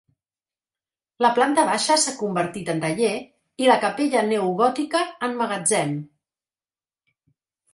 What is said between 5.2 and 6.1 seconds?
en magatzem.